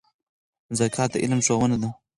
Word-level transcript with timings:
زکات 0.79 1.09
د 1.13 1.15
علم 1.23 1.39
ښوونه 1.45 1.77
ده. 1.81 1.89